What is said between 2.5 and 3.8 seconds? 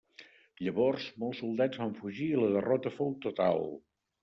derrota fou total.